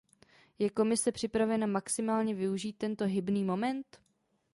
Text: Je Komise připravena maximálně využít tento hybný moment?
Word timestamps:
Je 0.59 0.69
Komise 0.69 1.11
připravena 1.11 1.67
maximálně 1.67 2.35
využít 2.35 2.77
tento 2.77 3.05
hybný 3.05 3.43
moment? 3.43 3.99